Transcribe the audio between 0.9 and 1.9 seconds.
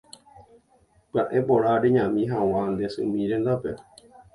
Pya'e porã